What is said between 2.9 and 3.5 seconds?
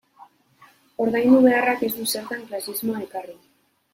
ekarri.